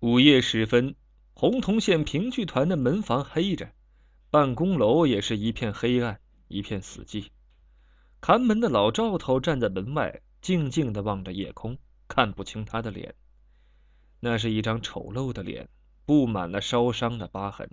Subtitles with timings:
[0.00, 0.94] 午夜时分，
[1.34, 3.72] 洪洞县评剧团的门房黑着，
[4.30, 7.26] 办公楼也是一片黑暗，一片死寂。
[8.20, 13.16] 看门的老赵头站在门外，静静的望着夜空，看不清他的脸。
[14.20, 15.68] 那是一张丑陋的脸，
[16.06, 17.68] 布满了烧伤的疤痕。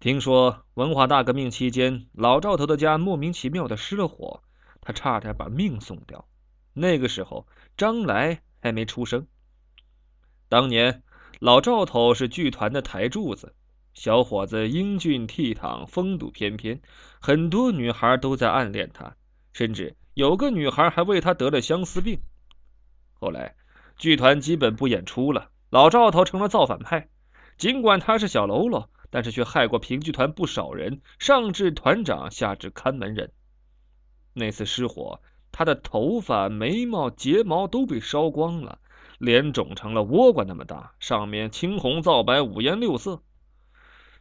[0.00, 4.42] 听说文化大革命期间，老赵头的家莫名其妙的失了火，
[4.82, 6.28] 他差点把命送掉。
[6.74, 7.46] 那个时候，
[7.78, 9.26] 张来还没出生。
[10.48, 11.02] 当年，
[11.40, 13.54] 老赵头是剧团的台柱子，
[13.94, 16.80] 小伙子英俊倜傥，风度翩翩，
[17.20, 19.16] 很多女孩都在暗恋他，
[19.52, 22.20] 甚至有个女孩还为他得了相思病。
[23.12, 23.54] 后来。
[24.00, 27.08] 剧团基本不演出了，老赵头成了造反派。
[27.56, 33.32] 尽管他是小喽啰，但是却害过评剧团不少人，上至团长，下至看门人。
[34.34, 38.78] 那次失火，他的头发、眉毛、睫毛都被烧光了，
[39.18, 43.22] 脸肿成了倭瓜那么大，上面青红皂白，五颜六色。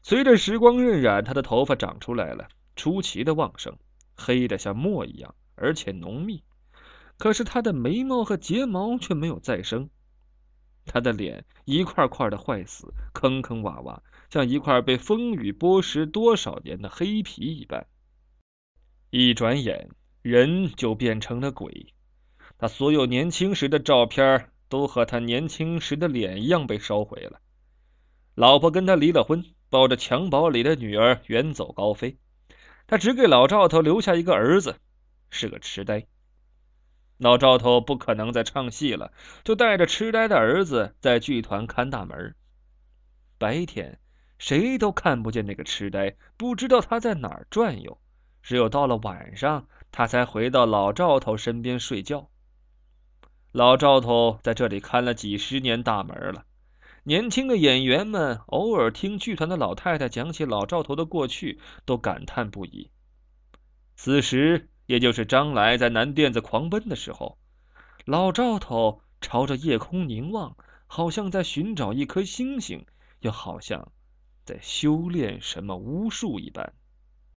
[0.01, 3.77] 随着时光荏苒，他的头发长出来了，出奇的旺盛，
[4.15, 6.43] 黑的像墨一样，而且浓密。
[7.17, 9.89] 可是他的眉毛和睫毛却没有再生，
[10.85, 17.87] 他的脸一块块的坏死，坑坑洼洼，像一块被风雨剥蚀多少年的黑皮一般。
[19.09, 19.89] 一转眼，
[20.21, 21.93] 人就变成了鬼。
[22.57, 27.39] 他所有年轻时的照片都和他年轻时的脸一样被烧毁了。
[28.35, 32.17] 老婆跟他离了婚，抱着襁褓里的女儿远走高飞。
[32.85, 34.77] 他只给老赵头留下一个儿子，
[35.29, 36.05] 是个痴呆。
[37.17, 39.11] 老赵头不可能再唱戏了，
[39.43, 42.35] 就带着痴呆的儿子在剧团看大门。
[43.39, 43.99] 白天
[44.37, 47.99] 谁都看不见那个痴呆，不知道他在哪儿转悠。
[48.43, 52.29] 只有到了晚上，他才回到老赵头身边睡觉。
[53.57, 56.45] 老赵头在这里看了几十年大门了。
[57.01, 62.91] 年轻的演员们偶尔听剧团的老太太讲起老赵头的过去，都感叹不已。
[63.95, 64.69] 此时。
[64.85, 67.37] 也就是张来在南店子狂奔的时候，
[68.05, 70.55] 老赵头朝着夜空凝望，
[70.85, 72.85] 好像在寻找一颗星星，
[73.19, 73.91] 又好像
[74.45, 76.73] 在修炼什么巫术一般。